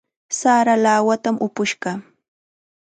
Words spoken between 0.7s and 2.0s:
lawatam upush kaa.